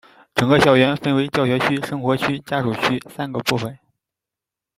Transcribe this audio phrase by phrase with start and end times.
[0.33, 3.77] 整个校园分为教学区、生活区、家属区三个部分。